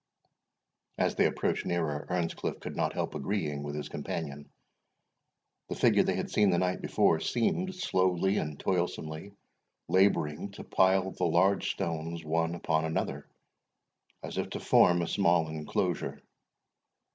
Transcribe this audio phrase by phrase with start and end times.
[0.97, 4.49] As they approached nearer, Earnscliff could not help agreeing with his companion.
[5.69, 9.33] The figure they had seen the night before seemed slowly and toilsomely
[9.87, 13.27] labouring to pile the large stones one upon another,
[14.23, 16.19] as if to form a small enclosure.